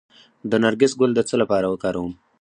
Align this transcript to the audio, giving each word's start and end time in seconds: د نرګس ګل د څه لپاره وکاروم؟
د 0.49 0.51
نرګس 0.63 0.93
ګل 0.99 1.11
د 1.15 1.19
څه 1.29 1.35
لپاره 1.41 1.65
وکاروم؟ 1.69 2.13